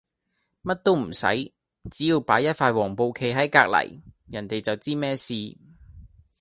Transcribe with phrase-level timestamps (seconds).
[0.63, 1.53] 乜都唔洗，
[1.91, 5.31] 只要擺一塊黃布企係隔黎，人地就知咩事。